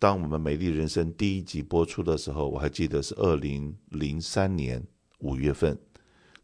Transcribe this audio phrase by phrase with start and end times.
[0.00, 4.80] 当我们《美丽人生》第一集播出的时候，我还记得是二零零三年
[5.18, 5.76] 五月份，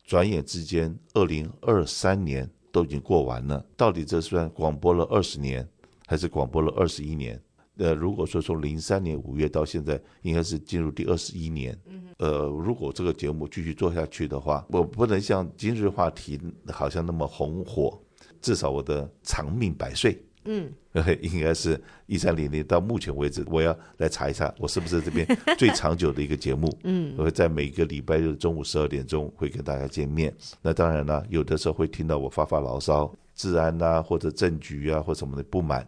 [0.04, 3.64] 转眼之间，二零二三年都已经过完了。
[3.76, 5.68] 到底这算广播了二十年，
[6.06, 7.40] 还是广播了二十一年？
[7.76, 11.78] 呃，如果说从零三年五月到现在，应该是进入第二十一年。
[12.18, 18.00] 呃，如果这个节目继续做下去的话，我不能像今日话题好像那么红火，
[18.40, 20.23] 至少我的长命百岁。
[20.44, 20.72] 嗯，
[21.22, 25.26] 应该是一三零零到目前为止，我要来查一查，我是不是这边
[25.58, 26.72] 最长久的一个节目？
[26.84, 30.34] 嗯，我会在每个礼拜日中午十二点钟会跟大家见面。
[30.62, 35.86] 那当然了，有的时候会听到我发发牢骚，治安啊或者政局啊或什么的不满。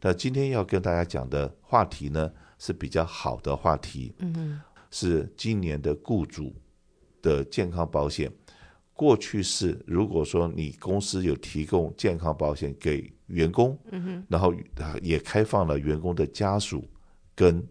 [0.00, 6.54] 那今天要跟大家讲的话题呢，是比较好的话题，嗯，是今年的雇主
[7.20, 8.32] 的健康保险。
[8.98, 14.52] 过去是如果说你公司有提供健康保险给员工，嗯，然后
[15.00, 16.84] 也开放了员工的家属
[17.36, 17.64] 跟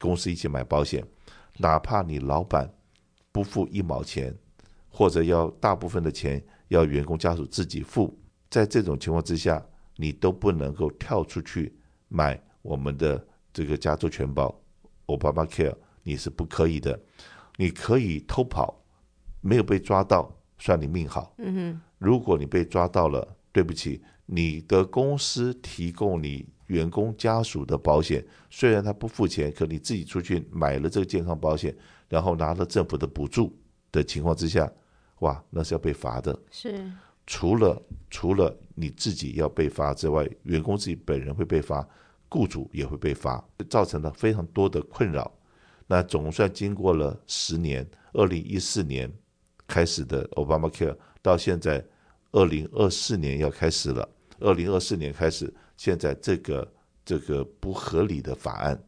[0.00, 1.06] 公司一起买保险，
[1.58, 2.68] 哪怕你老板
[3.30, 4.36] 不付一毛钱，
[4.88, 8.18] 或者要大部分的钱要员工家属自己付，
[8.50, 9.64] 在这种情况之下。
[9.96, 11.70] 你都不能够跳出去
[12.08, 14.58] 买我们的这个加州全保
[15.06, 16.98] ，Obamacare，你是不可以的。
[17.58, 18.82] 你可以偷跑，
[19.42, 21.34] 没有被抓到，算你命好。
[21.38, 21.80] 嗯哼。
[21.98, 31.74] 如果你被抓到了，对不起，你的公司提供你员工家属的保险，虽然他不付钱，可你自己出去买了这个健康保险，
[32.08, 33.52] 然后拿了政府的补助
[33.90, 34.70] 的情况之下，
[35.18, 36.38] 哇，那是要被罚的。
[36.52, 36.88] 是。
[37.26, 41.84] 除了除了你自己要被罚之外，员工自己本人会被罚，
[42.28, 45.28] 雇主也会被罚，造成了非常多的困扰。
[45.88, 49.12] 那总算经过了十年，二零一四年
[49.72, 51.82] 开始的 Obamacare，到现在
[52.32, 54.06] 二零二四年要开始了。
[54.38, 56.70] 二零二四年开始，现在这个
[57.06, 58.78] 这个不合理的法案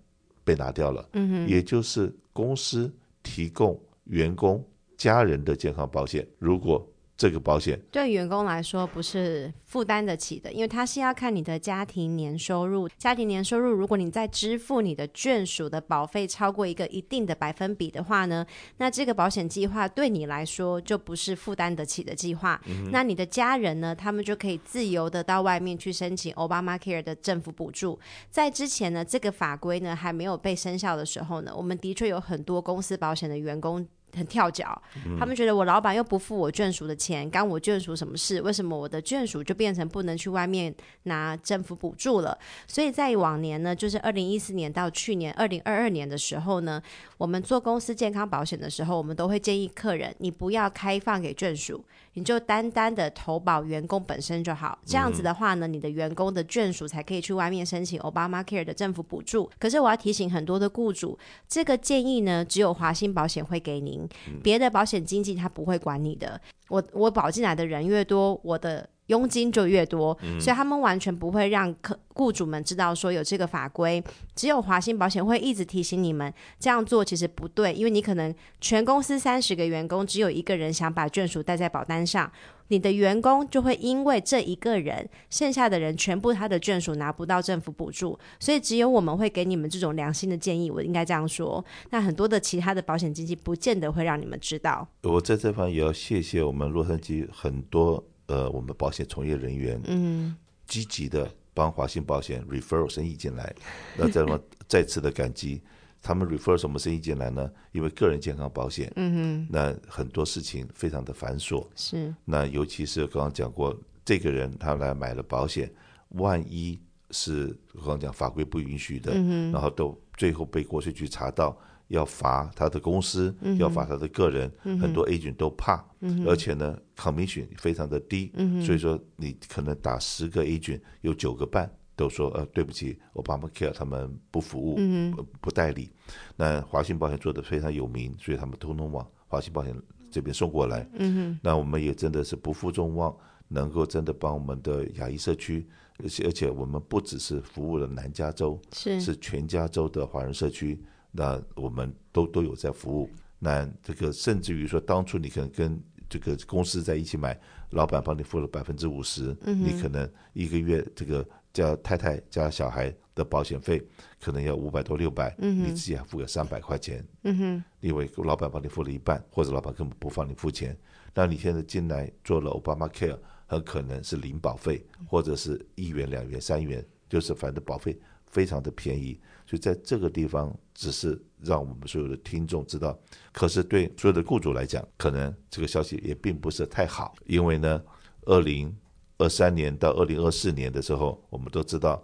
[0.44, 1.08] 被拿掉了。
[1.14, 4.62] 嗯哼，也就是公司提供员工
[4.98, 12.88] 家人的健康保险，如果这个保险对员工来说不是负担得起的，因为他是要看你的家庭年收入。
[12.98, 18.44] 家庭年收入，如果你在支付你的眷属的保费超过一个一定的百分比的话呢，
[18.78, 22.60] 那这个保险计划对你来说就不是负担得起的计划。
[22.66, 22.90] 嗯。
[22.90, 27.98] 那你的家人呢，他们就可以自由的到外面去申请 Obamacare 的政府补助。
[28.28, 33.86] 在之前呢，这个法规呢还没有被生效的时候呢，我们的确有很多公司保险的员工。
[34.16, 34.80] 很跳脚，
[35.18, 38.40] 他们觉得我老板又不付我眷属的钱，干我眷属什么事？
[38.42, 42.36] 为什么我的眷属就变成不能去外面拿政府补助了？
[42.66, 46.82] 所以在往年呢，就是二零一四年到去年二零二二年的时候呢，
[47.18, 54.78] 我们做公司健康保险的时候，我们都会建议客人，你不要开放给眷属，你就单单的投保员工本身就好。
[54.84, 59.50] 这样子的话呢，你的员工的眷属才可以去外面申请 Obamacare 的政府补助。
[59.58, 64.03] 可是我要提醒很多的雇主，这个建议呢，只有华兴保险会给您。
[64.42, 74.02] 别的保险经纪他不会管你的，我我保进来的人越多，我的佣金就越多，嗯，所以他们完全不会让客雇主们知道说有这个法规，
[74.34, 82.30] 只有华信保险会一直提醒你们这样做其实不对，因为你可能全公司三十个员工只有一个人想把眷属带在保单上。
[82.68, 90.70] 你的员工就会因为这一个人，剩下的人全部他的眷属拿不到政府补助，所以只有我们会给你们这种良心的建议。
[90.70, 91.62] 我应该这样说。
[91.90, 94.88] 那很多的其他的保险经纪不见得会让你们知道。
[95.02, 100.34] 我在这方也要谢谢我们洛杉矶很多呃我们保险从业人员，嗯，
[100.66, 103.54] 积极的帮华信保险 refer 生意进来，
[103.96, 105.60] 那这么再次的感激。
[106.06, 107.50] 他们 refer 什么生意进来呢？
[107.72, 112.14] 因为个人健康保险，嗯哼，那很多事情非常的繁琐，是。
[112.26, 113.74] 那尤其是刚刚讲过，
[114.04, 115.72] 这个人他来买了保险，
[116.10, 116.78] 万一
[117.10, 121.58] 是刚刚讲法规不允许的，嗯，然后都最后被国税局查到，
[121.94, 131.70] 要罚他的公司，嗯、要罚他的个人，嗯、很多 agent 都怕，嗯、而且呢，commission 非常的低，嗯，所以说你可能打十个 agent 有九个半。
[131.96, 135.92] 都说呃对不起，Obamacare 他们不服务，嗯、不不代理。
[136.34, 139.72] 那华信保险做的非常有名，所以他们通通往华信保险
[140.10, 140.84] 这边送过来。
[140.94, 143.16] 嗯，那我们也真的是不负众望，
[143.46, 145.68] 能够真的帮我们的亚裔社区，
[146.02, 149.00] 而且而且我们不只是服务了南加州，是。
[149.00, 150.82] 是全加州的华人社区，
[151.16, 153.08] 那我们都都有在服务。
[153.38, 157.38] 那这个甚至于说，当初你可能跟这个公司在一起买，
[157.70, 161.24] 老板帮你付了百分之五十，你可能一个月这个。
[161.54, 163.80] 加太太加小孩的保险费
[164.20, 170.76] 可能要五百多六百，你自己还付个三百块钱，嗯哼，因为老板帮你付了一半，或者老板根本不帮你付钱。
[171.14, 173.16] 那你现在进来做了 Obamacare，
[173.46, 177.96] 很可能是零保费，或者是一元两元三元，就是反正保费
[178.26, 179.20] 非常的便宜。
[179.46, 182.98] 所以在这个地方，只是让我们所有的听众知道。
[183.32, 187.82] 可是对所有的雇主来讲，可能这个消息也并不是太好，因为呢，
[188.22, 188.74] 二零
[189.18, 192.02] 二三年到二零二四年的时候，我们都知道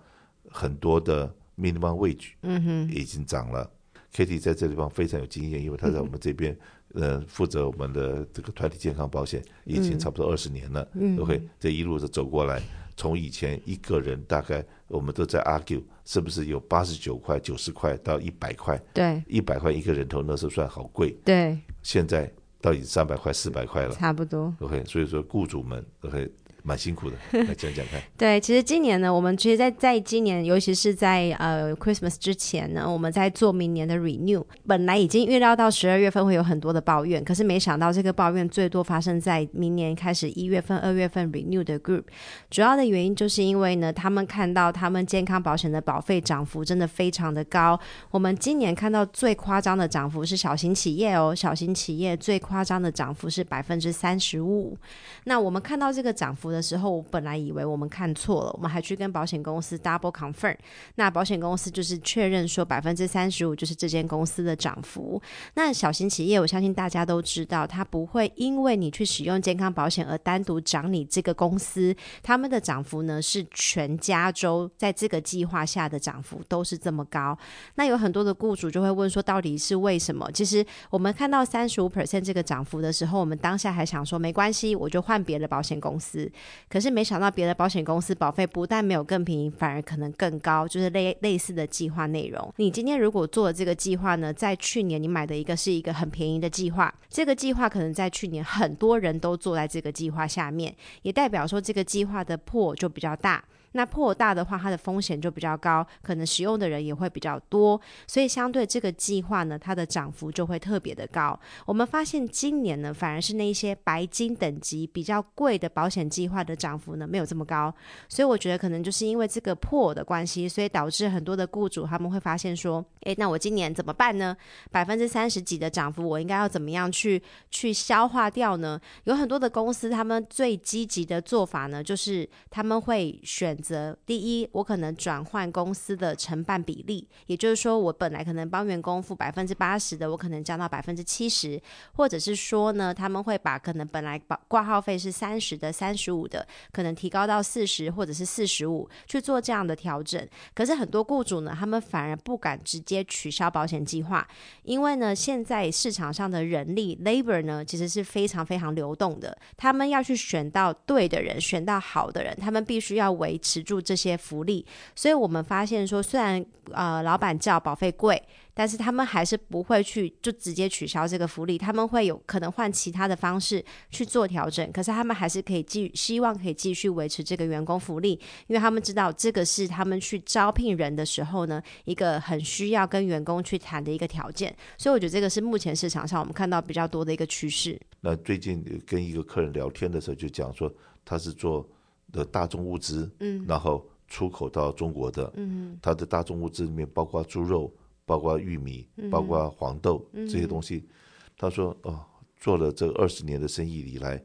[0.49, 3.71] 很多的 minimum wage 嗯哼已经涨了。
[4.13, 6.57] Kitty 在这地方非常有经验，因为他在我们这边
[6.95, 10.89] 呃负责我们的这个团体健康保险已经差不多二十年了。
[10.95, 12.61] 嗯，OK，这一路是走过来。
[13.01, 22.31] 从以前一个人大概我们都在 argue 是不是有八十九块、九十块到一百块，对，一百块一个人头那时候算好贵，对，现在
[22.61, 24.55] 到底三百块、四百块了，差不多。
[24.61, 26.31] OK，所以说雇主们 OK。
[26.63, 28.01] 蛮辛苦的， 来讲讲看。
[28.17, 34.45] 对，其实今年呢，我们其实在，在在今年，尤其是在呃 Christmas 之前呢，我们在做明年的 renew。
[34.67, 42.05] 本来已经预料到十二月份会有很多的抱怨，可是没想到这个抱怨最多发生在明年开始一月份、二月份 renew 的 group。
[42.51, 47.79] 主要的原因就是因为呢，他们看到他们健康保险的保费涨幅真的非常的高。
[48.13, 54.79] 我们今年看到最夸张的涨幅是小型企业哦，小型企业最夸张的涨幅是百分之三十五。
[55.25, 60.57] 那我们看到这个涨幅的时候，我本来以为我们看错了，我们还去跟保险公司 double confirm。
[60.97, 65.21] 那保险公司就是确认说百分之三十五就是这间公司的涨幅。
[65.55, 71.95] 那小型企业，我相信大家都知道，它不会因为你去使用健康保险而单独涨你这个公司。
[72.23, 77.37] 他们的涨幅呢，是全加州在这个计划下的涨幅都是这么高。
[77.77, 80.31] 那有很多的雇主就会问说，到底是为什么？
[80.33, 86.31] 其实我们看到三十五 percent 这个涨幅的时候，我们当下还想说没关系，我就换别的保险公司。
[86.69, 92.53] 可是没想到别的保险公司保费不但没有更便宜，反而可能更高，就是类类似的计划内容。
[92.57, 103.45] 你今天如果做的这个计划呢，在去年你买的一个是一个很便宜的计划，这个计划可能在去年很多人都坐在这个计划下面，也代表说这个计划的破就比较大。
[103.73, 111.39] 那破大的话，它的风险就比较高，可能使用的人也会比较多，所以相对这个计划呢，它的涨幅就会特别的高。
[111.65, 117.73] 我们发现今年呢，反而是那一些白金等级比较贵的保险计划的涨幅呢，没有这么高。
[118.09, 124.37] 所以我觉得可能就是因为这个破的关系，所以导致很多的雇主他们会发现说，诶，那我今年怎么办呢？
[124.73, 128.81] 百分之三十几的涨幅，我应该要怎么样去去消化掉呢？
[129.05, 133.57] 有很多的公司，他们最积极的做法呢，就是他们会选。
[133.61, 141.61] 则第一，我可能转换公司的承办比例，也就是说，我本来可能帮员工付百分之八十的，我可能降到百分之七十，
[141.95, 150.25] 或者是说呢，他们会把可能本来保挂号费是三十的、三十五的，可能提高到四十或者是四十五去做这样的调整。
[150.55, 154.27] 可是很多雇主呢，他们反而不敢直接取消保险计划，
[154.63, 163.50] 因为呢，现在市场上的人力 labor 呢，其实是非常非常流动的，他们要去选到对的人，选到好的人，他们必须要维持。
[163.51, 164.65] 持住这些福利，
[164.95, 168.23] 所以我们发现说，虽然呃老板叫保费贵，
[168.55, 178.13] 但是他们还是不会去就直接取消这个福利，他们会有可能换其他的方式去做调整，可是他们还是可以继希望可以继续维持这个员工福利，
[178.47, 187.77] 因为他们知道这个是他们去招聘人的时候呢，一个很需要跟员工去谈的一个条件，所以我觉得这个是目前市场上我们看到比较多的一个趋势。
[188.01, 190.73] 那最近跟一个客人聊天的时候就讲说，
[191.05, 191.69] 他是做。
[192.13, 197.73] 的大众物资，嗯，然后出口到中国的，嗯，它的大众物资里面包括猪肉，
[198.05, 200.89] 包括玉米，包括黄豆这些东西。
[201.37, 202.05] 他说：“哦，
[202.37, 204.23] 做了这二十年的生意以来，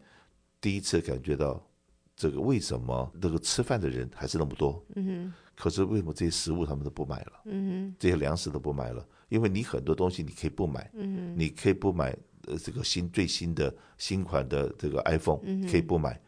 [0.60, 1.66] 第一次感觉到
[2.14, 9.08] 这个为什么那个吃饭的人还是那么多，嗯，可是为什么这些食物他们都不买了，嗯，这些粮食都不买了？
[9.30, 12.14] 因为你很多东西你可以不买，嗯，你可以不买
[12.48, 15.40] 呃这个新最新的新款的这个 iPhone，
[15.70, 16.20] 可以不买。”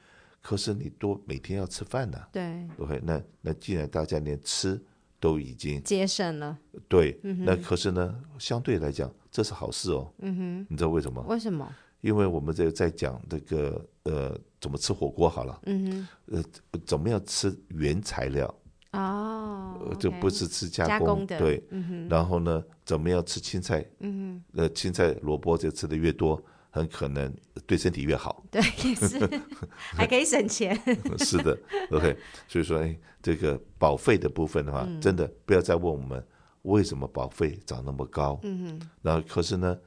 [0.47, 2.17] 可是你都每天要吃饭呢？
[2.31, 4.81] 对，OK，那那既然大家连吃
[5.19, 10.09] 都已经节省了，对，嗯、那可是呢，相对来讲这是好事哦。
[10.19, 11.21] 嗯哼，你知道为什么？
[11.23, 11.69] 为什么？
[11.99, 15.59] 因为我们在在讲这个呃，怎么吃火锅好了。
[15.65, 18.47] 嗯哼，呃，怎么样吃原材料？
[18.93, 21.37] 哦，就不是吃加工，加工的。
[21.37, 23.85] 对，嗯哼，然后呢，怎么样吃青菜？
[23.99, 26.41] 嗯哼，呃，青菜萝卜就吃的越多。
[26.77, 27.33] 很可能
[27.65, 29.19] 对身体越好， 对，也是
[29.95, 30.79] 还可以省钱。
[31.19, 31.57] 是的
[31.91, 32.17] ，OK。
[32.47, 36.25] 所以说，哎，这个保费的部分的话，嗯、真的不要再问我们
[36.63, 38.39] 为什么保费涨那么高。
[38.43, 38.89] 嗯哼。
[39.01, 39.77] 然后，可是呢，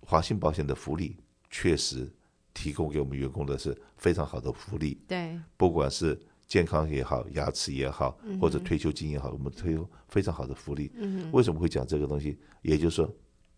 [0.00, 1.16] 华信保险的福利
[1.50, 2.10] 确实
[2.54, 5.00] 提供给我们员工的是非常好的福利。
[5.06, 5.38] 对。
[5.56, 10.90] 不管是健康也好，牙齿也好，或者退休金也好，嗯、我们推出非常好的福利。
[10.96, 11.32] 嗯哼。
[11.32, 12.38] 为什么会讲这个东西？
[12.62, 13.14] 也就是说，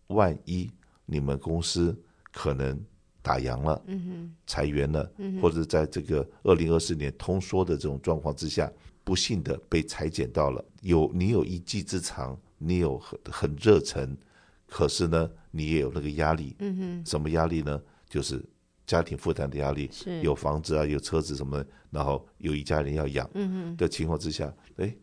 [0.07, 0.69] 万一
[1.05, 1.97] 你们公司
[2.31, 2.79] 可能
[3.21, 3.83] 打烊了，
[4.47, 5.11] 裁员了，
[5.41, 8.71] 或者在这个二零二四年通缩的这种状况之下，
[9.03, 14.15] 不幸的被裁减到了有你有一技之长，你有很很热忱，
[14.67, 16.55] 可是呢，你也有那个压力。
[16.59, 17.81] 嗯哼，什么压力呢？
[18.09, 18.43] 就是
[18.85, 23.29] 家庭负担的压力，是有房子啊，有车子什么，然后有一家人要养。
[23.35, 24.95] 嗯哼，的情况之下，哎，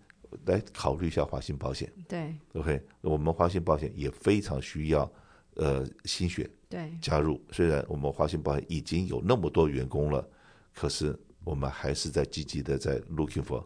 [0.47, 1.93] 来考虑一下华信保险。
[2.09, 5.11] 对，OK，我们华信保险也非常需要
[5.59, 7.41] 呃心血对加入。
[7.53, 10.29] 虽然我们华信保险已经有那么多员工了，
[10.75, 13.65] 可是我们还是在积极的在 looking for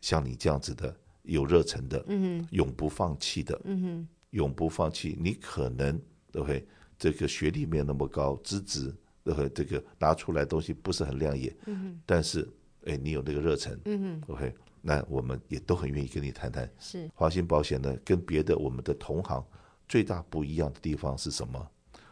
[0.00, 0.94] 像你这样子的。
[1.24, 5.14] 有热忱的，嗯哼，永不放弃的，嗯哼，永不放弃。
[5.20, 6.00] 你可能
[6.32, 6.66] 对不对？
[6.98, 8.90] 这个学历没有那么高，资质
[9.22, 9.48] 对不对？
[9.50, 12.48] 这个拿出来东西不是很亮眼，嗯哼，但是
[12.86, 16.66] 哎，你有那个热忱，嗯哼，OK，那我们也都很愿意跟你谈谈。
[16.78, 19.44] 是华信保险呢，跟别的我们的同行
[19.88, 21.66] 最大不一样的地方是什么？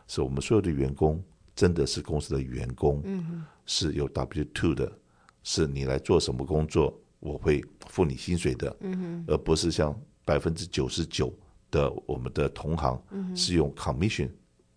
[0.08, 1.22] 是我们所有的员工
[1.54, 4.90] 真的是公司的员工，嗯，是有 W two 的，
[5.42, 6.98] 是你来做什么工作？
[7.18, 8.76] 我会付你薪水的，
[9.26, 11.32] 而不是像百分之九十九
[11.70, 13.02] 的我们的同行
[13.34, 14.30] 是用 commission，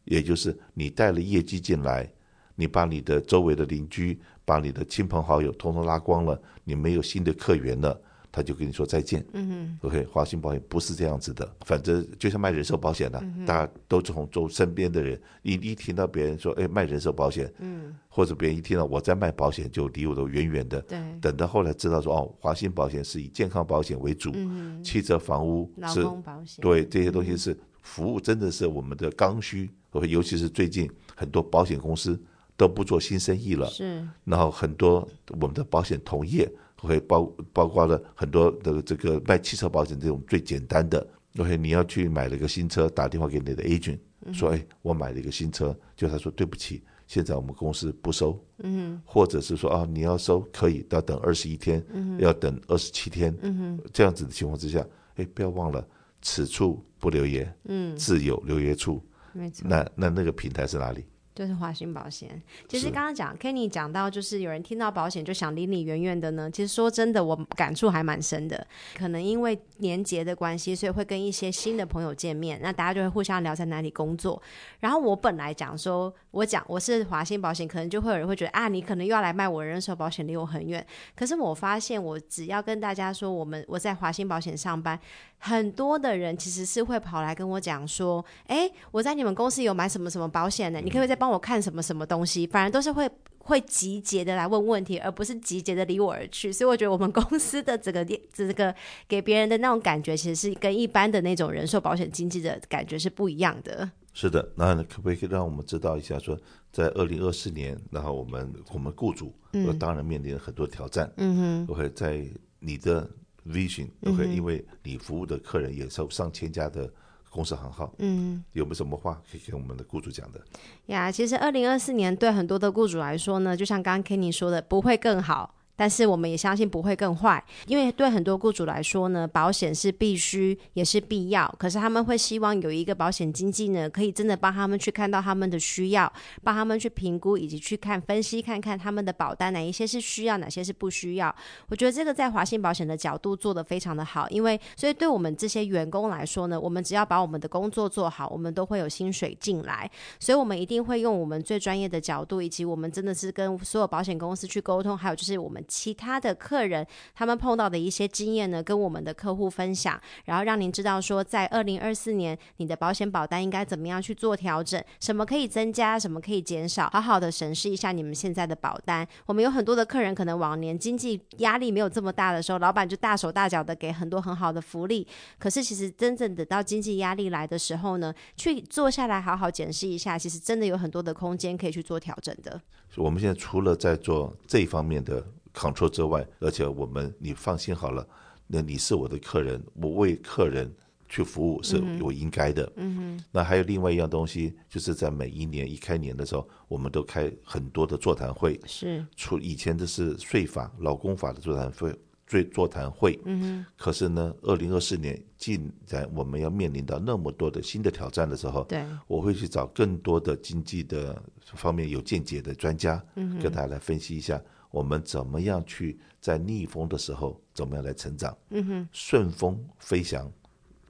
[0.06, 2.12] 也就是你带了业绩进来，
[2.56, 8.02] 你把你的周围的邻居、把你的亲朋好友通通拉光了，你没有新的客源了。
[8.40, 9.26] 他就跟你说再见。
[9.34, 20.82] 嗯哼，OK，华信保险不是这样子的，反正就像卖人寿保险的，嗯、大家都从周身边的人，一一听到别人说，哎，卖人寿保险，嗯，或者别人一听到我在卖保险，就离我都远远的。
[20.84, 20.98] 对。
[21.20, 29.70] 等到后来知道说，哦，华信保险是以健康保险为主，嗯，汽车、房屋是，对这些东西是服务，真的是我们的刚需。
[30.08, 32.18] 尤其是最近很多保险公司
[32.56, 34.08] 都不做新生意了，是。
[34.24, 36.50] 然后很多我们的保险同业。
[36.82, 41.06] 会包包括了很多的这个卖汽车保险这种最简单的
[41.38, 44.00] ，OK，你要去买了一个新车，打电话给你的 agent
[44.34, 55.86] 说，哎，我买了一个新车，就他说对不起，现在我们公司不收，嗯，或者是说啊，你要收可以，要等二十一天，嗯，要等二十七天，嗯，这样子的情况之下，哎，不要忘了，
[56.22, 61.06] 此处不留爷，嗯，自有留爷处，没错，那那那个平台是哪里？
[61.40, 62.30] 就是华信保险。
[62.68, 66.52] 其实刚刚讲 Kenny 讲到，就是有人听到保险就想离你远远的呢。
[66.52, 68.68] 其实说真的，我感触还蛮深的。
[68.98, 74.42] 可能因为年节的关系，所以会跟一些新的朋友见面，那大家就会互相聊在哪里工作。
[74.82, 80.86] 然后我本来讲说，我讲我是华信保险，可能就会有人会觉得啊，你可能又要来卖我人寿保险，离我很远。
[81.16, 85.00] 可是我发现，我只要跟大家说，我们我在华信保险上班。
[85.40, 90.80] 很多的人其实是会跑来跟我讲说，哎，我在你们公司有买什么什么保险呢？
[90.84, 92.46] 你可不可以再帮我看什么什么东西？
[92.46, 96.52] 反而都是会会集结的来问问题，而不是集结的离我而去。
[96.52, 98.76] 所以我觉得我们公司的这个 这个
[99.08, 103.90] 给别人的那种感觉，其实是跟一般的那种人寿保险经纪的感觉是不一样的。
[104.14, 106.42] 是的，那可不可以让我们知道一下说，说
[106.74, 111.10] 在二零二四年，然后我们我们雇主，嗯当然面临了很多挑战。
[111.16, 112.28] 嗯哼，我会在
[112.60, 113.10] 你的。
[113.48, 116.92] Vision，OK，、okay, 因为你服务的客人也是上千家的
[117.30, 120.42] 公司行号，嗯，有没有什么话可以跟我们的雇主讲的？
[120.88, 125.56] 呀，其实二零二四年对很多的雇主来说呢，就像刚刚 Kenny 说的，不会更好。
[125.80, 131.48] 但是我们也相信不会更坏，因为对很多雇主来说呢，保险是必须也是必要。
[131.58, 136.12] 可是他们会希望有一个保险经纪呢，可以真的帮他们去看到他们的需要，
[136.44, 141.34] 帮他们去评估以及去看分析看看他们的保单哪一些是需要，哪些是不需要。
[141.70, 149.90] 我觉得这个在华信保险的角度做得非常的好，因为所以对我们这些员工来说呢，我们只要把我们的工作做好，我们都会有薪水进来。
[150.20, 155.64] 所以我们一定会用我们最专业的角度，以及我们真的是跟所有保险公司去沟通，还有就是我们。
[155.70, 169.08] 其他的客人，他们碰到的一些经验呢，跟我们的客户分享，然后让您知道说，在二零二四年，你的保险保单应该怎么样去做调整，什么可以增加，什么可以减少，好好的审视一下你们现在的保单。
[169.28, 175.08] 我们有很多的客人，可能往年经济压力没有这么大的时候，老板就大手大脚的给很多很好的福利，
[175.38, 182.60] 可是其实真正等到经济压力来的时候呢，去坐下来好好检视一下，其实真的有很多的空间可以去做调整的。
[182.96, 185.24] 我们现在除了在做这一方面的。
[185.54, 188.08] Control 之外，而且我们你放心好了，
[188.48, 190.72] 那你是我的客人，我为客人
[191.08, 192.72] 去服务是我应该的。
[192.76, 193.24] 嗯哼。
[193.32, 198.60] 那还有另外一样东西，就是在每一年一开年的时候，我们都开很多的座谈会。
[198.66, 199.06] 是。
[199.16, 201.94] 除以前的是税法、劳工法的座谈会，
[202.28, 203.20] 最座谈会。
[203.26, 203.66] 嗯哼。
[203.76, 214.40] 可是呢，二零二四年，既然我们要面临到那么多的新的挑战的时候，对，我会去找更多的经济的方面有见解的专家，嗯，跟大家来分析一下。
[214.72, 218.38] 我们怎么样去在逆风的时候怎么样来成长？
[218.50, 220.32] 嗯哼，顺风飞翔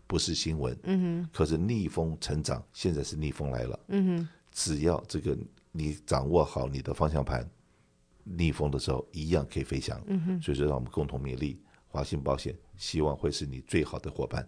[0.06, 0.78] 不是新闻。
[0.84, 3.80] 嗯哼，可是逆风成长现在是逆风来了。
[3.88, 5.38] 嗯哼，只要这个
[5.72, 7.50] 你掌握好你的方向盘，
[8.24, 10.02] 逆风的时候一样可以飞翔。
[10.08, 14.38] 嗯哼，所以说让我们共同勉励华信保险希望会是你最好的伙伴。